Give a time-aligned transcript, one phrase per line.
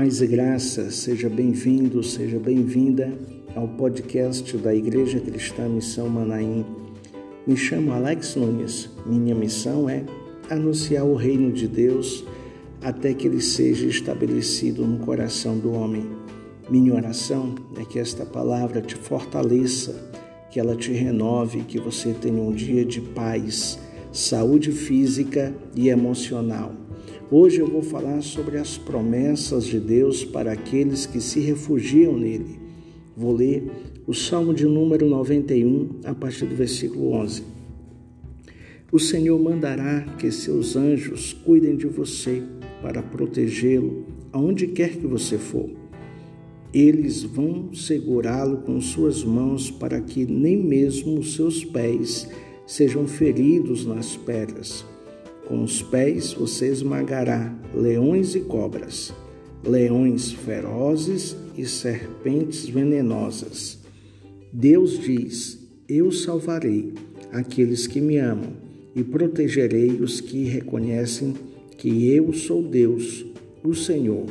[0.00, 3.12] Paz e graça, seja bem-vindo, seja bem-vinda
[3.54, 6.64] ao podcast da Igreja Cristã Missão Manaim.
[7.46, 8.88] Me chamo Alex Nunes.
[9.04, 10.02] Minha missão é
[10.48, 12.24] anunciar o reino de Deus
[12.80, 16.08] até que ele seja estabelecido no coração do homem.
[16.70, 19.94] Minha oração é que esta palavra te fortaleça,
[20.50, 23.78] que ela te renove, que você tenha um dia de paz,
[24.10, 26.72] saúde física e emocional
[27.32, 32.58] Hoje eu vou falar sobre as promessas de Deus para aqueles que se refugiam nele.
[33.16, 33.70] Vou ler
[34.04, 37.44] o Salmo de número 91, a partir do versículo 11.
[38.90, 42.42] O Senhor mandará que seus anjos cuidem de você
[42.82, 45.70] para protegê-lo aonde quer que você for.
[46.74, 52.28] Eles vão segurá-lo com suas mãos para que nem mesmo os seus pés
[52.66, 54.84] sejam feridos nas pedras.
[55.50, 59.12] Com os pés você esmagará leões e cobras,
[59.64, 63.80] leões ferozes e serpentes venenosas.
[64.52, 66.94] Deus diz: Eu salvarei
[67.32, 68.52] aqueles que me amam
[68.94, 71.34] e protegerei os que reconhecem
[71.76, 73.26] que eu sou Deus,
[73.64, 74.26] o Senhor.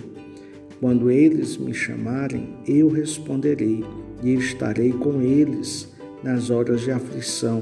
[0.79, 3.83] Quando eles me chamarem, eu responderei
[4.23, 5.89] e estarei com eles
[6.23, 7.61] nas horas de aflição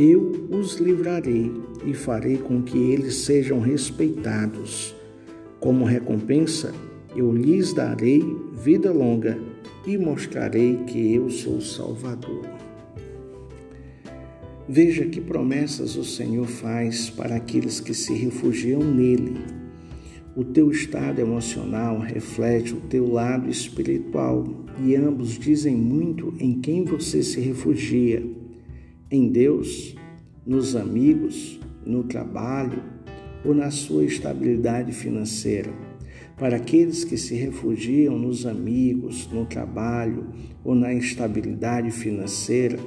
[0.00, 1.50] eu os livrarei
[1.84, 4.94] e farei com que eles sejam respeitados.
[5.58, 6.72] Como recompensa,
[7.16, 9.36] eu lhes darei vida longa
[9.84, 12.42] e mostrarei que eu sou o Salvador.
[14.68, 19.36] Veja que promessas o Senhor faz para aqueles que se refugiam nele.
[20.36, 24.46] O teu estado emocional reflete o teu lado espiritual
[24.80, 28.37] e ambos dizem muito em quem você se refugia
[29.10, 29.94] em Deus,
[30.46, 32.82] nos amigos, no trabalho
[33.44, 35.72] ou na sua estabilidade financeira.
[36.36, 40.26] Para aqueles que se refugiam nos amigos, no trabalho
[40.62, 42.78] ou na instabilidade financeira,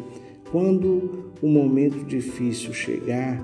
[0.51, 3.41] quando o momento difícil chegar,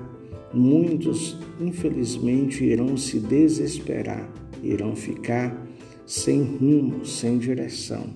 [0.54, 4.30] muitos, infelizmente, irão se desesperar,
[4.62, 5.66] irão ficar
[6.06, 8.06] sem rumo, sem direção.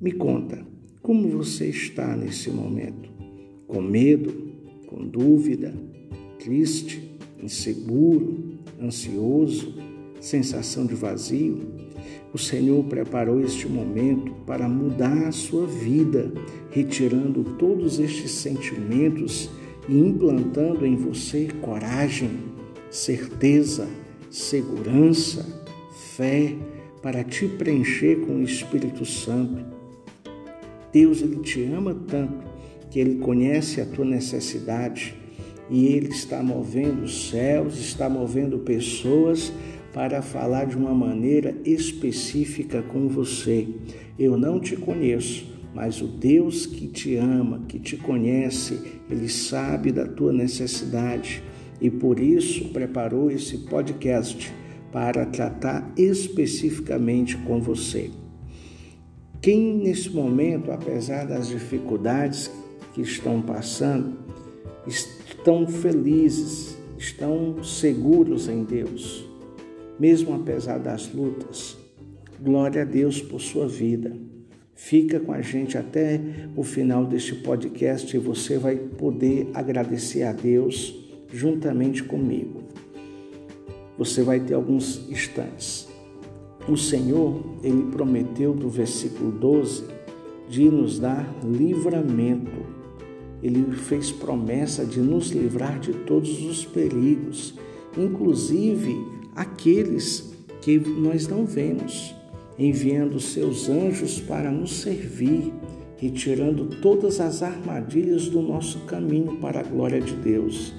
[0.00, 0.66] Me conta,
[1.00, 3.13] como você está nesse momento?
[3.74, 4.32] Com medo,
[4.86, 5.74] com dúvida,
[6.38, 9.74] triste, inseguro, ansioso,
[10.20, 11.58] sensação de vazio,
[12.32, 16.32] o Senhor preparou este momento para mudar a sua vida,
[16.70, 19.50] retirando todos estes sentimentos
[19.88, 22.30] e implantando em você coragem,
[22.90, 23.88] certeza,
[24.30, 25.44] segurança,
[26.16, 26.54] fé
[27.02, 29.64] para te preencher com o Espírito Santo.
[30.92, 32.53] Deus ele te ama tanto
[32.94, 35.16] que Ele conhece a tua necessidade
[35.68, 39.52] e Ele está movendo os céus, está movendo pessoas
[39.92, 43.66] para falar de uma maneira específica com você.
[44.16, 45.44] Eu não te conheço,
[45.74, 48.78] mas o Deus que te ama, que te conhece,
[49.10, 51.42] Ele sabe da tua necessidade
[51.80, 54.54] e por isso preparou esse podcast
[54.92, 58.12] para tratar especificamente com você.
[59.42, 62.48] Quem nesse momento, apesar das dificuldades
[62.94, 64.16] que estão passando
[64.86, 69.24] estão felizes, estão seguros em Deus,
[69.98, 71.76] mesmo apesar das lutas.
[72.40, 74.16] Glória a Deus por sua vida.
[74.74, 76.20] Fica com a gente até
[76.56, 80.94] o final deste podcast e você vai poder agradecer a Deus
[81.32, 82.62] juntamente comigo.
[83.96, 85.88] Você vai ter alguns instantes.
[86.68, 89.84] O Senhor, ele prometeu do versículo 12
[90.48, 92.63] de nos dar livramento
[93.44, 97.54] ele fez promessa de nos livrar de todos os perigos,
[97.94, 98.96] inclusive
[99.36, 100.32] aqueles
[100.62, 102.14] que nós não vemos,
[102.58, 105.52] enviando seus anjos para nos servir,
[105.98, 110.72] retirando todas as armadilhas do nosso caminho para a glória de Deus.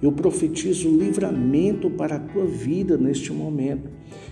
[0.00, 3.90] Eu profetizo livramento para a tua vida neste momento.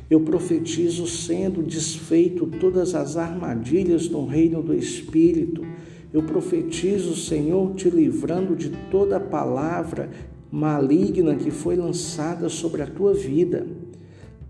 [0.08, 5.64] Eu profetizo sendo desfeito todas as armadilhas no reino do Espírito
[6.12, 10.10] eu profetizo, Senhor, te livrando de toda palavra
[10.50, 13.66] maligna que foi lançada sobre a tua vida.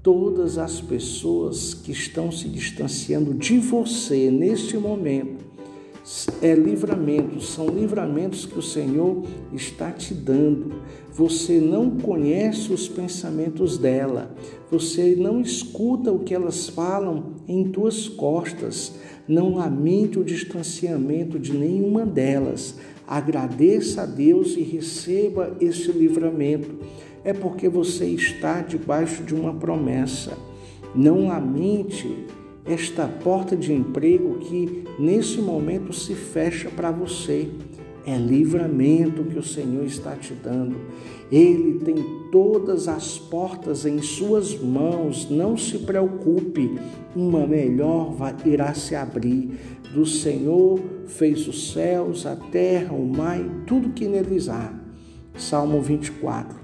[0.03, 5.45] Todas as pessoas que estão se distanciando de você neste momento,
[6.41, 10.73] é livramento, são livramentos que o Senhor está te dando.
[11.12, 14.35] Você não conhece os pensamentos dela,
[14.70, 18.94] você não escuta o que elas falam em tuas costas.
[19.29, 22.76] Não lamente o distanciamento de nenhuma delas.
[23.06, 26.79] Agradeça a Deus e receba esse livramento.
[27.23, 30.37] É porque você está debaixo de uma promessa.
[30.94, 32.26] Não lamente
[32.70, 37.50] esta porta de emprego que nesse momento se fecha para você.
[38.06, 40.76] É livramento que o Senhor está te dando.
[41.31, 41.96] Ele tem
[42.32, 45.28] todas as portas em suas mãos.
[45.28, 46.78] Não se preocupe,
[47.14, 49.50] uma melhor irá se abrir.
[49.93, 54.72] Do Senhor fez os céus, a terra, o mar e tudo que neles há.
[55.37, 56.58] Salmo 24.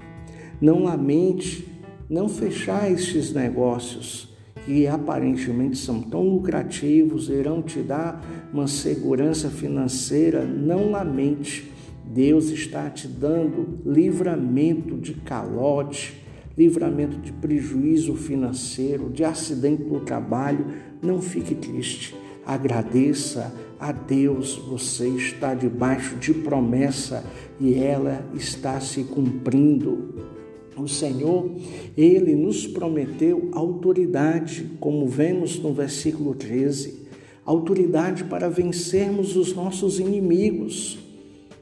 [0.59, 1.67] Não lamente,
[2.09, 4.36] não fechar estes negócios
[4.67, 8.21] que aparentemente são tão lucrativos, irão te dar
[8.51, 11.71] uma segurança financeira, não lamente.
[12.05, 16.21] Deus está te dando livramento de calote,
[16.57, 20.65] livramento de prejuízo financeiro, de acidente no trabalho.
[21.01, 22.13] Não fique triste.
[22.45, 27.23] Agradeça a Deus, você está debaixo de promessa
[27.57, 30.36] e ela está se cumprindo.
[30.77, 31.49] O Senhor,
[31.97, 37.07] ele nos prometeu autoridade, como vemos no versículo 13,
[37.43, 40.99] autoridade para vencermos os nossos inimigos,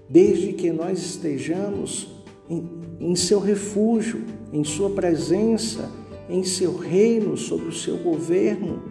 [0.10, 2.10] desde que nós estejamos
[2.50, 2.68] em,
[3.00, 4.22] em seu refúgio,
[4.52, 5.90] em sua presença,
[6.30, 8.84] em seu reino, sobre o seu governo.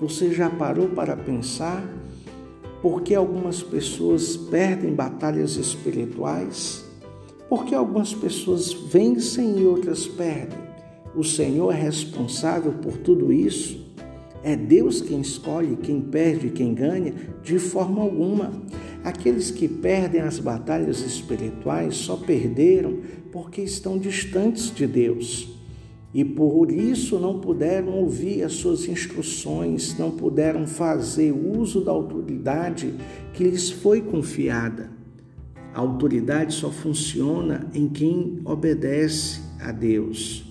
[0.00, 1.84] Você já parou para pensar
[2.80, 6.81] por que algumas pessoas perdem batalhas espirituais?
[7.52, 10.58] Porque algumas pessoas vencem e outras perdem.
[11.14, 13.92] O Senhor é responsável por tudo isso.
[14.42, 17.12] É Deus quem escolhe quem perde e quem ganha?
[17.42, 18.50] De forma alguma.
[19.04, 23.00] Aqueles que perdem as batalhas espirituais só perderam
[23.30, 25.52] porque estão distantes de Deus
[26.14, 32.94] e por isso não puderam ouvir as suas instruções, não puderam fazer uso da autoridade
[33.34, 34.91] que lhes foi confiada.
[35.74, 40.44] A autoridade só funciona em quem obedece a Deus.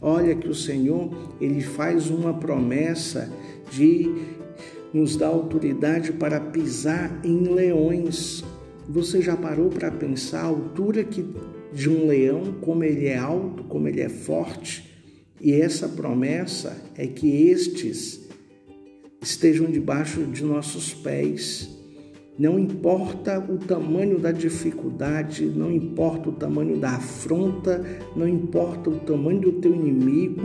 [0.00, 1.10] Olha que o Senhor,
[1.40, 3.32] ele faz uma promessa
[3.70, 4.08] de
[4.92, 8.44] nos dar autoridade para pisar em leões.
[8.88, 11.24] Você já parou para pensar a altura que
[11.72, 14.88] de um leão, como ele é alto, como ele é forte?
[15.40, 18.28] E essa promessa é que estes
[19.20, 21.77] estejam debaixo de nossos pés.
[22.38, 29.00] Não importa o tamanho da dificuldade, não importa o tamanho da afronta, não importa o
[29.00, 30.42] tamanho do teu inimigo,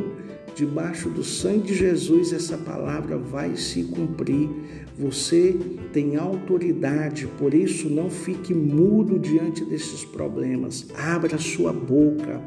[0.56, 4.50] debaixo do sangue de Jesus essa palavra vai se cumprir.
[4.98, 5.56] Você
[5.92, 10.88] tem autoridade, por isso não fique mudo diante desses problemas.
[10.98, 12.42] Abra sua boca,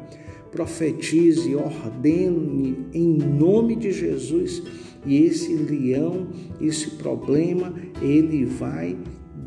[0.51, 4.61] profetize, ordene em nome de Jesus
[5.05, 6.27] e esse leão,
[6.59, 8.97] esse problema, ele vai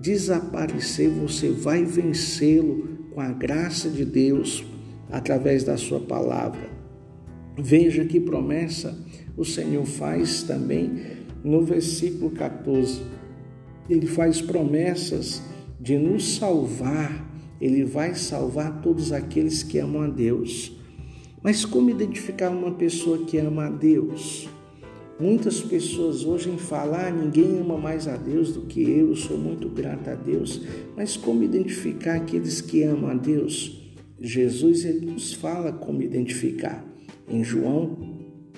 [0.00, 4.64] desaparecer, você vai vencê-lo com a graça de Deus
[5.10, 6.70] através da sua palavra.
[7.58, 8.96] Veja que promessa
[9.36, 13.02] o Senhor faz também no versículo 14.
[13.88, 15.42] Ele faz promessas
[15.80, 17.28] de nos salvar,
[17.60, 20.76] ele vai salvar todos aqueles que amam a Deus.
[21.42, 24.48] Mas como identificar uma pessoa que ama a Deus?
[25.20, 29.36] Muitas pessoas hoje falam, ah, ninguém ama mais a Deus do que eu, eu sou
[29.36, 30.62] muito grata a Deus.
[30.96, 33.94] Mas como identificar aqueles que amam a Deus?
[34.18, 36.82] Jesus ele nos fala como identificar.
[37.28, 37.98] Em João,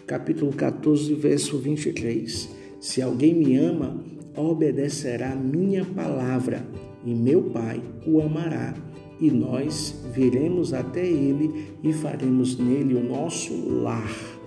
[0.07, 2.49] capítulo 14, verso 23.
[2.81, 4.01] Se alguém me ama,
[4.37, 6.65] obedecerá minha palavra,
[7.05, 8.73] e meu Pai o amará,
[9.21, 14.42] e nós viremos até ele e faremos nele o nosso lar.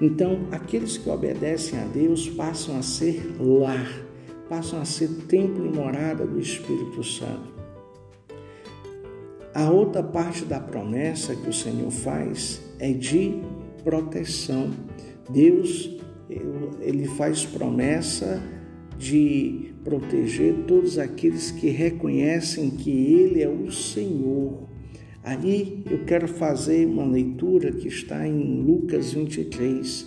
[0.00, 3.88] Então, aqueles que obedecem a Deus passam a ser lar,
[4.48, 7.54] passam a ser templo e morada do Espírito Santo.
[9.54, 13.40] A outra parte da promessa que o Senhor faz é de
[13.82, 14.70] proteção.
[15.30, 15.96] Deus,
[16.80, 18.42] ele faz promessa
[18.98, 24.68] de proteger todos aqueles que reconhecem que Ele é o Senhor
[25.26, 30.06] Ali eu quero fazer uma leitura que está em Lucas 23,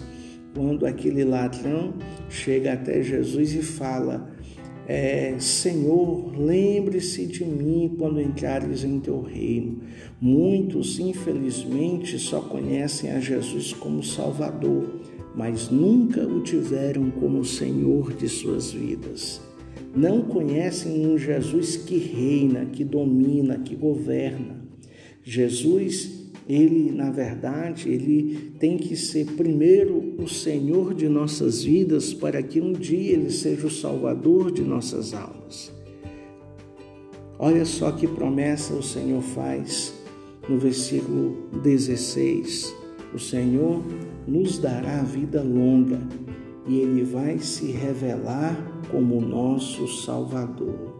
[0.55, 1.93] quando aquele ladrão
[2.29, 4.33] chega até Jesus e fala:
[4.87, 9.81] é, Senhor, lembre-se de mim quando entrares em teu reino.
[10.21, 15.01] Muitos, infelizmente, só conhecem a Jesus como Salvador,
[15.35, 19.41] mas nunca o tiveram como Senhor de suas vidas.
[19.93, 24.58] Não conhecem um Jesus que reina, que domina, que governa.
[25.29, 26.09] Jesus,
[26.47, 32.59] ele, na verdade, ele tem que ser primeiro o Senhor de nossas vidas para que
[32.59, 35.71] um dia ele seja o Salvador de nossas almas.
[37.37, 39.93] Olha só que promessa o Senhor faz
[40.49, 42.73] no versículo 16.
[43.13, 43.83] O Senhor
[44.27, 45.99] nos dará vida longa
[46.67, 48.55] e Ele vai se revelar
[48.91, 50.97] como nosso Salvador.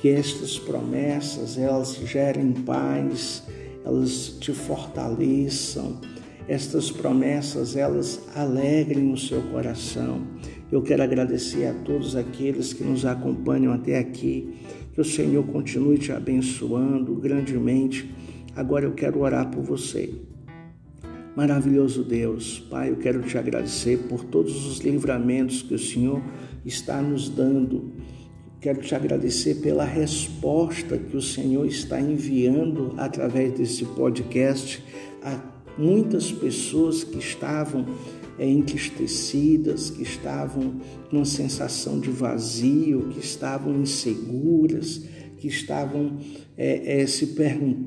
[0.00, 3.44] Que estas promessas elas gerem paz,
[3.84, 6.00] elas te fortaleçam,
[6.48, 10.22] estas promessas elas alegrem o seu coração.
[10.70, 14.54] Eu quero agradecer a todos aqueles que nos acompanham até aqui.
[14.92, 18.12] Que o Senhor continue te abençoando grandemente.
[18.56, 20.12] Agora eu quero orar por você.
[21.36, 26.20] Maravilhoso Deus, Pai, eu quero te agradecer por todos os livramentos que o Senhor
[26.64, 27.92] está nos dando.
[28.60, 34.84] Quero te agradecer pela resposta que o Senhor está enviando através desse podcast
[35.22, 35.40] a
[35.78, 37.86] muitas pessoas que estavam
[38.38, 45.04] é, entristecidas, que estavam com uma sensação de vazio, que estavam inseguras,
[45.40, 46.18] que estavam
[46.56, 47.34] é, é, se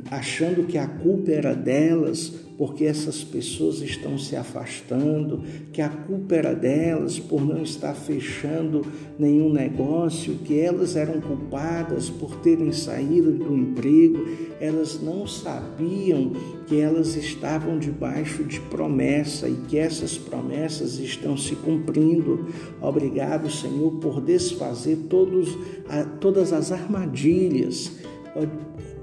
[0.10, 6.36] achando que a culpa era delas, porque essas pessoas estão se afastando, que a culpa
[6.36, 8.82] era delas por não estar fechando
[9.18, 14.28] nenhum negócio, que elas eram culpadas por terem saído do emprego,
[14.60, 16.32] elas não sabiam
[16.68, 22.48] que elas estavam debaixo de promessa e que essas promessas estão se cumprindo.
[22.82, 25.58] Obrigado, Senhor, por desfazer todos,
[26.20, 27.92] todas as armadilhas,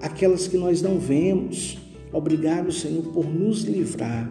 [0.01, 1.79] aquelas que nós não vemos
[2.13, 4.29] Obrigado, Senhor, por nos livrar.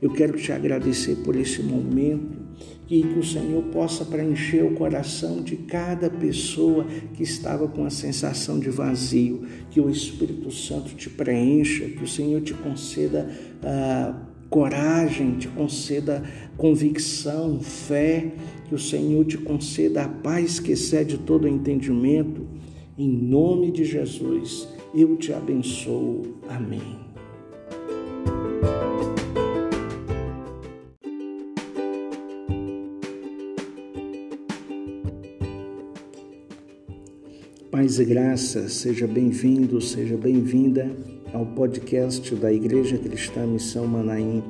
[0.00, 2.41] Eu quero te agradecer por esse momento
[2.90, 7.90] e que o Senhor possa preencher o coração de cada pessoa que estava com a
[7.90, 13.30] sensação de vazio, que o Espírito Santo te preencha, que o Senhor te conceda
[13.62, 14.14] ah,
[14.50, 16.22] coragem, te conceda
[16.58, 18.32] convicção, fé,
[18.68, 22.46] que o Senhor te conceda a paz que excede todo entendimento.
[22.98, 26.36] Em nome de Jesus, eu te abençoo.
[26.46, 27.01] Amém.
[37.72, 40.94] Paz e graça, seja bem-vindo, seja bem-vinda
[41.32, 44.44] ao podcast da Igreja Cristã Missão Manaim.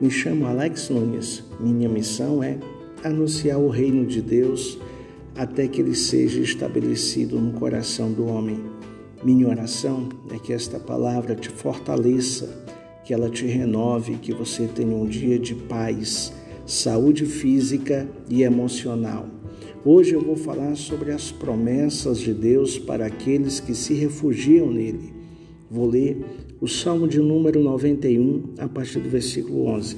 [0.00, 1.44] Me chamo Alex Nunes.
[1.60, 2.56] Minha missão é
[3.04, 4.78] anunciar o reino de Deus
[5.36, 8.64] até que ele seja estabelecido no coração do homem.
[9.22, 12.64] Minha oração é que esta palavra te fortaleça,
[13.04, 16.32] que ela te renove, que você tenha um dia de paz,
[16.64, 19.37] saúde física e emocional
[19.90, 25.14] Hoje eu vou falar sobre as promessas de Deus para aqueles que se refugiam nele.
[25.70, 26.22] Vou ler
[26.60, 29.96] o Salmo de número 91, a partir do versículo 11.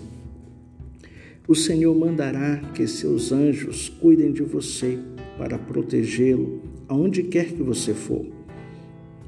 [1.49, 4.97] O Senhor mandará que seus anjos cuidem de você
[5.37, 8.25] para protegê-lo aonde quer que você for.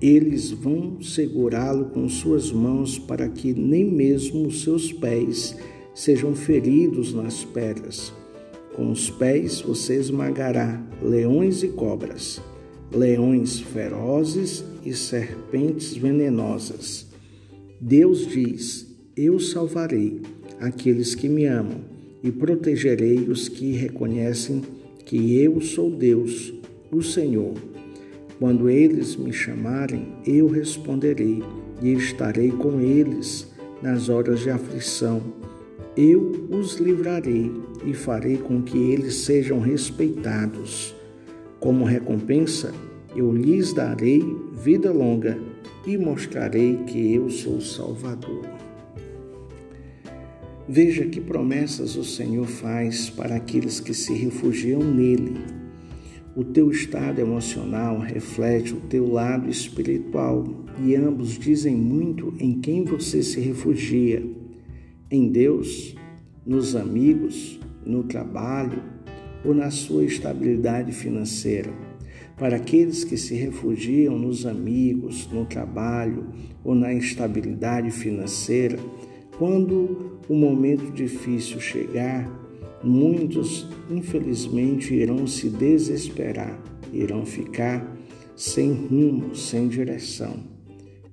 [0.01, 5.57] Eles vão segurá-lo com suas mãos para que nem mesmo os seus pés
[5.93, 8.22] sejam feridos nas pedras.
[8.75, 12.41] Com os pés você esmagará leões e cobras,
[12.91, 17.07] leões ferozes e serpentes venenosas.
[17.79, 20.23] Deus diz: Eu salvarei
[20.59, 21.81] aqueles que me amam
[22.23, 24.63] e protegerei os que reconhecem
[25.05, 26.55] que eu sou Deus,
[26.91, 27.55] o Senhor.
[28.39, 31.43] Quando eles me chamarem, eu responderei
[31.83, 33.47] e estarei com eles
[33.83, 35.42] nas horas de aflição
[35.97, 37.53] eu os livrarei
[37.85, 40.95] e farei com que eles sejam respeitados.
[41.61, 42.73] Como recompensa,
[43.15, 45.39] eu lhes darei vida longa
[45.87, 48.43] e mostrarei que eu sou Salvador.
[50.67, 55.37] Veja que promessas o Senhor faz para aqueles que se refugiam nele.
[56.35, 60.47] O teu estado emocional reflete o teu lado espiritual
[60.83, 64.25] e ambos dizem muito em quem você se refugia
[65.13, 65.95] em Deus,
[66.45, 68.83] nos amigos, no trabalho
[69.45, 71.71] ou na sua estabilidade financeira.
[72.39, 76.29] Para aqueles que se refugiam nos amigos, no trabalho
[76.65, 78.79] ou na instabilidade financeira,
[79.37, 82.27] quando o momento difícil chegar,
[82.83, 86.59] muitos infelizmente irão se desesperar,
[86.91, 87.87] irão ficar
[88.35, 90.37] sem rumo, sem direção.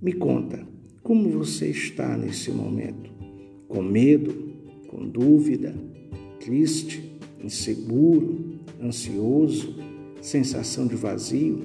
[0.02, 0.66] Me conta,
[1.04, 3.09] como você está nesse momento?
[3.70, 4.36] Com medo,
[4.88, 5.74] com dúvida,
[6.40, 9.76] triste, inseguro, ansioso,
[10.20, 11.62] sensação de vazio,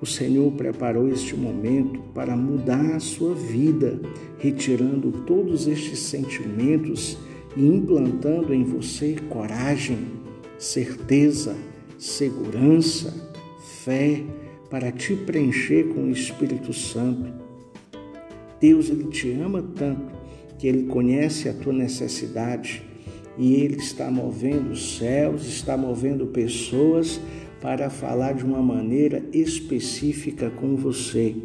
[0.00, 4.00] o Senhor preparou este momento para mudar a sua vida,
[4.38, 7.18] retirando todos estes sentimentos
[7.56, 9.98] e implantando em você coragem,
[10.58, 11.54] certeza,
[11.98, 13.14] segurança,
[13.84, 14.22] fé
[14.70, 17.32] para te preencher com o Espírito Santo.
[18.60, 20.15] Deus ele te ama tanto
[20.58, 22.82] que ele conhece a tua necessidade
[23.38, 27.20] e ele está movendo os céus, está movendo pessoas
[27.60, 31.36] para falar de uma maneira específica com você.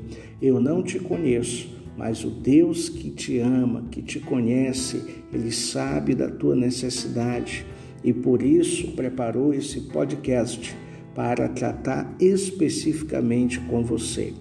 [0.41, 5.03] Eu não te conheço, mas o Deus que te ama, que te conhece,
[5.34, 7.65] ele sabe da tua necessidade
[8.03, 10.75] e por isso preparou esse podcast
[11.13, 14.34] para tratar especificamente com você.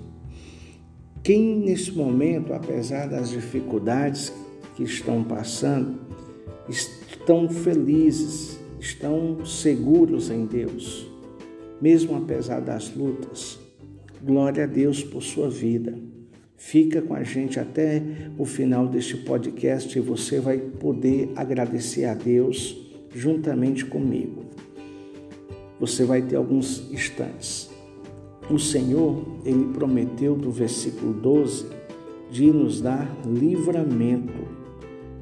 [1.23, 4.33] Quem nesse momento, apesar das dificuldades
[4.81, 6.01] que estão passando,
[6.67, 11.07] estão felizes, estão seguros em Deus,
[11.79, 13.59] mesmo apesar das lutas.
[14.23, 15.99] Glória a Deus por sua vida.
[16.57, 18.03] Fica com a gente até
[18.39, 22.75] o final deste podcast e você vai poder agradecer a Deus
[23.15, 24.47] juntamente comigo.
[25.79, 27.69] Você vai ter alguns instantes.
[28.49, 31.67] O Senhor, ele prometeu do versículo 12
[32.31, 34.50] de nos dar livramento.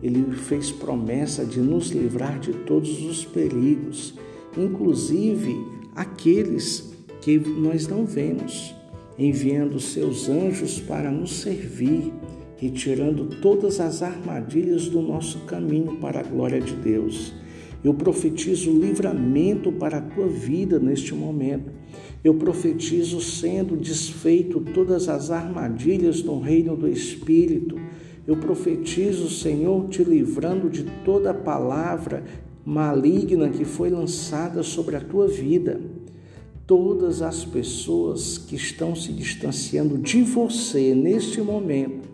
[0.03, 4.15] Ele fez promessa de nos livrar de todos os perigos,
[4.57, 5.57] inclusive
[5.95, 8.75] aqueles que nós não vemos
[9.19, 12.13] enviando seus anjos para nos servir,
[12.57, 17.35] retirando todas as armadilhas do nosso caminho para a glória de Deus.
[17.83, 21.71] Eu profetizo livramento para a tua vida neste momento.
[22.23, 27.77] Eu profetizo sendo desfeito todas as armadilhas do reino do Espírito.
[28.29, 32.23] Eu profetizo, Senhor, te livrando de toda palavra
[32.65, 35.81] maligna que foi lançada sobre a tua vida
[36.67, 42.07] todas as pessoas que estão se distanciando de você neste momento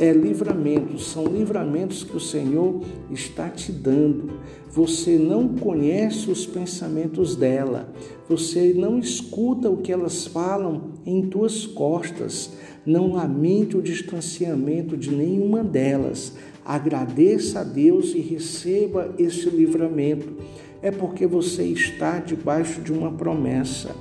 [0.00, 4.40] é livramento, são livramentos que o Senhor está te dando.
[4.68, 7.92] Você não conhece os pensamentos dela,
[8.28, 12.50] você não escuta o que elas falam em tuas costas,
[12.84, 16.34] não lamente o distanciamento de nenhuma delas.
[16.64, 20.36] Agradeça a Deus e receba esse livramento
[20.82, 23.94] é porque você está debaixo de uma promessa.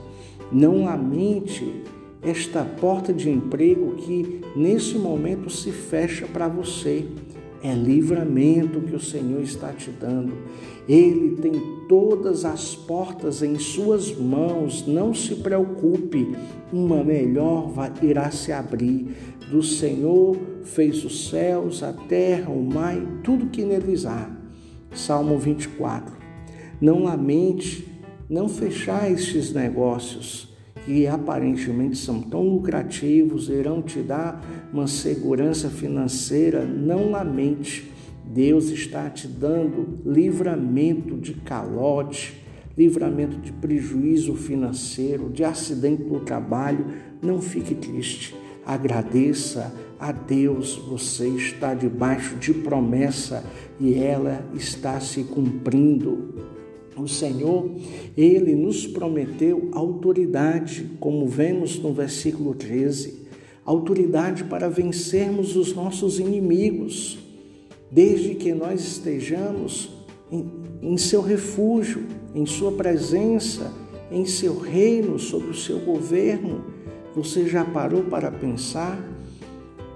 [0.51, 1.83] Não lamente
[2.23, 7.05] esta porta de emprego que nesse momento se fecha para você.
[7.63, 10.33] É livramento que o Senhor está te dando.
[10.89, 11.53] Ele tem
[11.87, 14.85] todas as portas em suas mãos.
[14.87, 16.35] Não se preocupe,
[16.73, 17.71] uma melhor
[18.01, 19.15] irá se abrir.
[19.49, 24.29] Do Senhor fez os céus, a terra, o mar e tudo que neles há.
[24.93, 26.15] Salmo 24.
[26.79, 27.87] Não lamente,
[28.29, 30.50] não fechar estes negócios
[30.85, 36.65] que aparentemente são tão lucrativos, irão te dar uma segurança financeira.
[36.65, 37.91] Não lamente,
[38.25, 42.41] Deus está te dando livramento de calote,
[42.77, 46.85] livramento de prejuízo financeiro, de acidente no trabalho.
[47.21, 48.35] Não fique triste.
[48.65, 53.43] Agradeça a Deus, você está debaixo de promessa
[53.79, 56.33] e ela está se cumprindo.
[57.01, 57.67] O Senhor,
[58.15, 63.25] ele nos prometeu autoridade, como vemos no versículo 13,
[63.65, 67.17] autoridade para vencermos os nossos inimigos,
[67.89, 69.89] desde que nós estejamos
[70.31, 70.45] em,
[70.79, 72.03] em seu refúgio,
[72.35, 73.73] em sua presença,
[74.11, 76.63] em seu reino, sob o seu governo.
[77.15, 79.03] Você já parou para pensar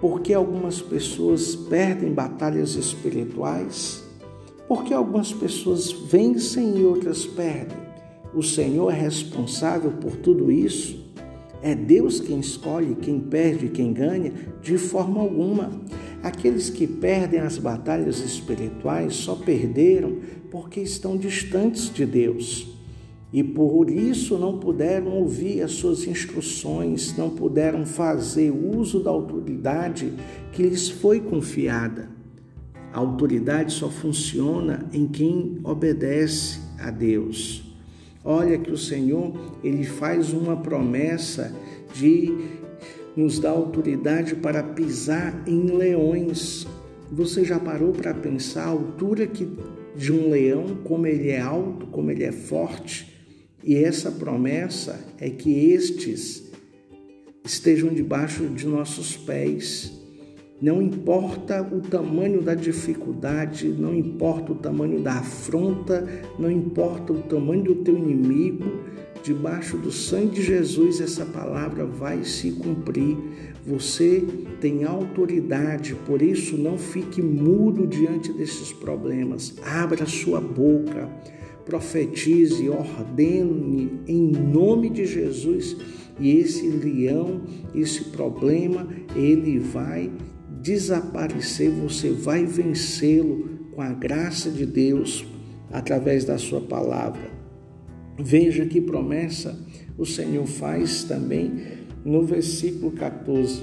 [0.02, 4.05] por que algumas pessoas perdem batalhas espirituais?
[4.68, 7.78] Porque algumas pessoas vencem e outras perdem.
[8.34, 11.06] O Senhor é responsável por tudo isso?
[11.62, 14.32] É Deus quem escolhe quem perde e quem ganha?
[14.62, 15.72] De forma alguma.
[16.22, 20.18] Aqueles que perdem as batalhas espirituais só perderam
[20.52, 22.76] porque estão distantes de Deus
[23.36, 30.14] e por isso não puderam ouvir as suas instruções, não puderam fazer uso da autoridade
[30.54, 32.15] que lhes foi confiada.
[32.96, 37.62] A autoridade só funciona em quem obedece a Deus.
[38.24, 41.54] Olha que o Senhor, ele faz uma promessa
[41.94, 42.34] de
[43.14, 46.66] nos dar autoridade para pisar em leões.
[47.12, 49.46] Você já parou para pensar a altura que
[49.94, 53.14] de um leão, como ele é alto, como ele é forte?
[53.62, 56.50] E essa promessa é que estes
[57.44, 60.05] estejam debaixo de nossos pés.
[60.62, 66.08] Não importa o tamanho da dificuldade, não importa o tamanho da afronta,
[66.40, 68.64] não importa o tamanho do teu inimigo,
[69.22, 73.18] debaixo do sangue de Jesus essa palavra vai se cumprir.
[73.66, 74.24] Você
[74.62, 79.56] tem autoridade, por isso não fique mudo diante desses problemas.
[79.62, 81.10] Abra sua boca,
[81.66, 85.76] profetize, ordene em nome de Jesus
[86.18, 87.42] e esse leão,
[87.74, 90.10] esse problema, ele vai
[90.66, 95.24] desaparecer, você vai vencê-lo com a graça de Deus
[95.72, 97.30] através da sua palavra.
[98.18, 99.64] Veja que promessa
[99.96, 101.62] o Senhor faz também
[102.04, 103.62] no versículo 14.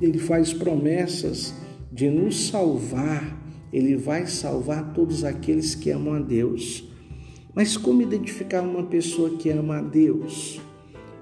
[0.00, 1.52] Ele faz promessas
[1.92, 3.38] de nos salvar,
[3.70, 6.88] ele vai salvar todos aqueles que amam a Deus.
[7.54, 10.60] Mas como identificar uma pessoa que ama a Deus?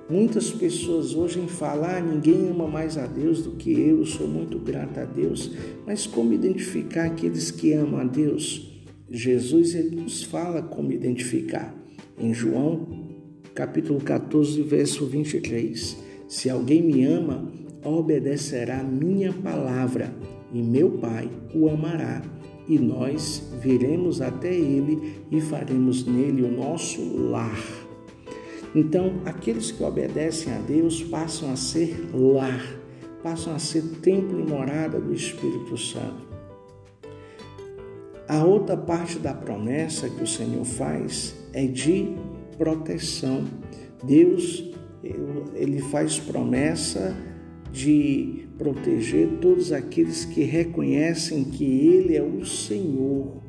[0.08, 4.28] Muitas pessoas hoje em falar, ninguém ama mais a Deus do que eu, eu sou
[4.28, 5.50] muito grata a Deus.
[5.86, 8.70] Mas como identificar aqueles que amam a Deus?
[9.10, 11.74] Jesus ele nos fala como identificar.
[12.18, 12.86] Em João,
[13.54, 15.96] capítulo 14, verso 23.
[16.28, 17.50] Se alguém me ama,
[17.82, 20.14] obedecerá minha palavra,
[20.52, 22.22] e meu Pai o amará,
[22.68, 27.83] e nós viremos até ele e faremos nele o nosso lar.
[28.74, 32.60] Então, aqueles que obedecem a Deus passam a ser lar,
[33.22, 36.24] passam a ser templo e morada do Espírito Santo.
[38.26, 42.16] A outra parte da promessa que o Senhor faz é de
[42.58, 43.44] proteção.
[44.02, 44.72] Deus,
[45.54, 47.16] ele faz promessa
[47.70, 53.43] de proteger todos aqueles que reconhecem que ele é o Senhor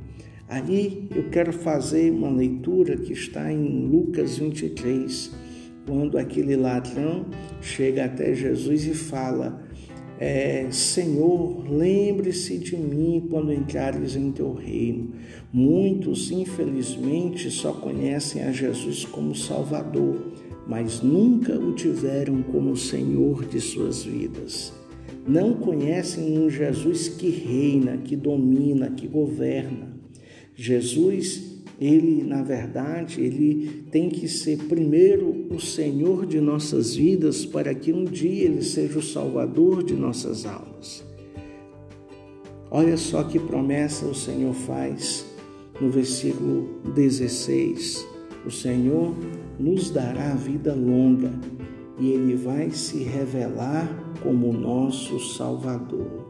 [0.47, 5.31] Aí eu quero fazer uma leitura que está em Lucas 23,
[5.87, 7.25] quando aquele ladrão
[7.61, 9.65] chega até Jesus e fala:
[10.19, 15.13] é, Senhor, lembre-se de mim quando entrares em teu reino.
[15.51, 20.31] Muitos, infelizmente, só conhecem a Jesus como Salvador,
[20.67, 24.71] mas nunca o tiveram como Senhor de suas vidas.
[25.27, 29.94] Não conhecem um Jesus que reina, que domina, que governa.
[30.55, 37.73] Jesus, ele, na verdade, ele tem que ser primeiro o Senhor de nossas vidas para
[37.75, 41.03] que um dia ele seja o Salvador de nossas almas.
[42.71, 45.25] Olha só que promessa o Senhor faz
[45.79, 48.07] no versículo 16.
[48.45, 49.13] O Senhor
[49.59, 51.31] nos dará vida longa
[51.99, 56.24] e ele vai se revelar como nosso Salvador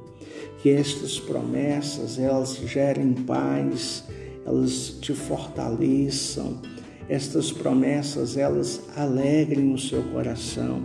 [0.65, 4.03] que estas promessas elas gerem paz,
[4.43, 6.59] elas te fortaleçam,
[7.07, 10.81] estas promessas elas alegrem o seu coração.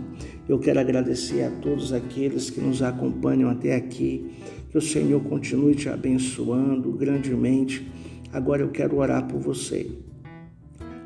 [0.47, 4.29] Eu quero agradecer a todos aqueles que nos acompanham até aqui,
[4.69, 7.91] que o Senhor continue te abençoando grandemente.
[8.31, 9.89] Agora eu quero orar por você.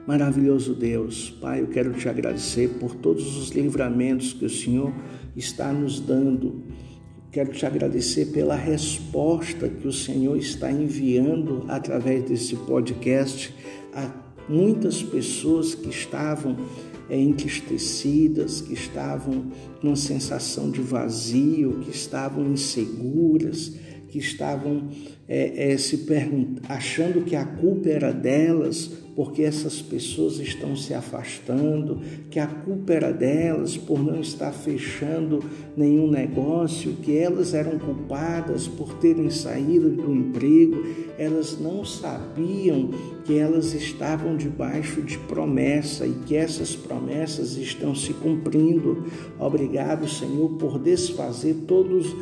[0.05, 4.91] Maravilhoso Deus, Pai, eu quero te agradecer por todos os livramentos que o Senhor
[5.33, 6.61] está nos dando
[7.35, 13.53] Quero te agradecer pela resposta que o Senhor está enviando através desse podcast
[13.93, 14.09] a
[14.47, 16.55] muitas pessoas que estavam
[17.09, 23.73] é, entristecidas, que estavam com uma sensação de vazio, que estavam inseguras,
[24.07, 24.87] que estavam
[25.27, 26.05] é, é, se
[26.69, 32.93] achando que a culpa era delas porque essas pessoas estão se afastando, que a culpa
[32.93, 35.41] era delas por não estar fechando
[35.75, 40.83] nenhum negócio, que elas eram culpadas por terem saído do emprego,
[41.17, 42.89] elas não sabiam
[43.23, 49.05] que elas estavam debaixo de promessa e que essas promessas estão se cumprindo.
[49.39, 52.13] Obrigado, Senhor, por desfazer todos,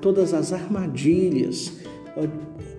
[0.00, 1.72] todas as armadilhas,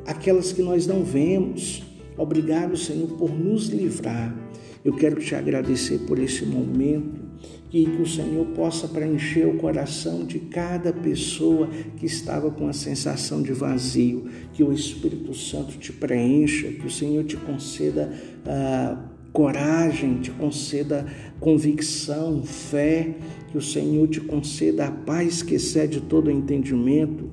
[0.06, 1.89] aquelas que nós não vemos
[2.20, 4.36] Obrigado, Senhor, por nos livrar.
[4.84, 7.30] Eu quero te agradecer por esse momento
[7.72, 12.74] e que o Senhor possa preencher o coração de cada pessoa que estava com a
[12.74, 18.12] sensação de vazio, que o Espírito Santo te preencha, que o Senhor te conceda
[18.46, 18.98] ah,
[19.32, 21.06] coragem, te conceda
[21.40, 23.16] convicção, fé,
[23.50, 27.30] que o Senhor te conceda a paz que excede todo entendimento.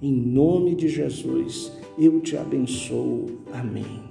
[0.00, 3.42] Em nome de Jesus, eu te abençoo.
[3.52, 4.09] Amém.